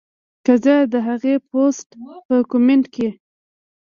کۀ 0.45 0.53
زۀ 0.63 0.75
د 0.93 0.95
هغې 1.07 1.33
پوسټ 1.47 1.89
پۀ 2.27 2.37
کمنټ 2.51 2.85
کښې 2.93 3.09